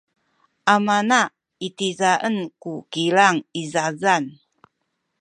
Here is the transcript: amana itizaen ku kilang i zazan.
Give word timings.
amana 0.73 1.19
itizaen 1.67 2.37
ku 2.61 2.73
kilang 2.91 3.37
i 3.61 3.63
zazan. 3.73 4.23